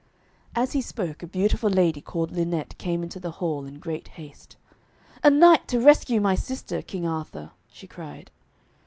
[0.55, 4.55] As he spoke, a beautiful lady called Lynette came into the hall, in great haste.
[5.23, 8.31] 'A knight to rescue my sister, King Arthur,' she cried.